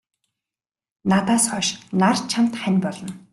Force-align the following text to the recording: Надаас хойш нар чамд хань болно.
Надаас 1.09 1.45
хойш 1.51 1.69
нар 1.99 2.17
чамд 2.31 2.53
хань 2.61 2.79
болно. 2.85 3.09